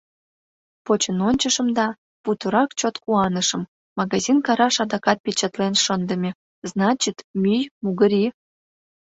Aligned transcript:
Почын 0.85 1.17
ончышым 1.29 1.67
да, 1.77 1.87
путырак 2.23 2.69
чот 2.79 2.95
куанышым: 3.03 3.61
магазин 3.99 4.37
караш 4.47 4.75
адакат 4.83 5.17
печатлен 5.25 5.73
шындыме, 5.83 6.31
значит, 6.71 7.17
мӱй— 7.41 7.61
мугыри. 7.83 8.25